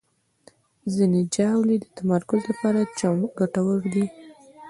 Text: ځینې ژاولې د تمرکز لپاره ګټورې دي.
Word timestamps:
ځینې 0.93 1.21
ژاولې 1.35 1.75
د 1.81 1.85
تمرکز 1.97 2.41
لپاره 2.51 2.79
ګټورې 3.39 3.87
دي. 3.93 4.05